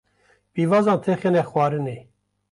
pîvazan 0.53 0.99
têxine 1.03 1.41
xwarinê 1.49 1.97